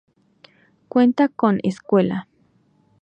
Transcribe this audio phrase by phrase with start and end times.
[0.87, 2.27] Cuenta con escuela.